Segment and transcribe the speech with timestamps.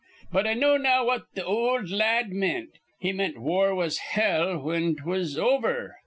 [0.31, 2.71] But I know now what th' ol' la ad meant.
[2.99, 5.97] He meant war was hell whin 'twas over.